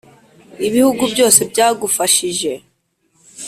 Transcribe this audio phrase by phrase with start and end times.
[0.67, 2.51] Ibihugu byose byagufashije